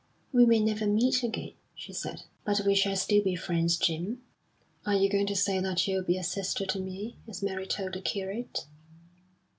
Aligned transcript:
"We 0.31 0.47
may 0.47 0.59
never 0.59 0.87
meet 0.87 1.21
again," 1.21 1.53
she 1.75 1.93
said; 1.93 2.23
"but 2.43 2.61
we 2.65 2.73
shall 2.73 2.95
still 2.95 3.21
be 3.23 3.35
friends, 3.35 3.77
Jim." 3.77 4.23
"Are 4.83 4.95
you 4.95 5.07
going 5.07 5.27
to 5.27 5.35
say 5.35 5.59
that 5.59 5.87
you'll 5.87 6.01
be 6.03 6.17
a 6.17 6.23
sister 6.23 6.65
to 6.65 6.79
me, 6.79 7.17
as 7.27 7.43
Mary 7.43 7.67
told 7.67 7.93
the 7.93 8.01
curate?" 8.01 8.65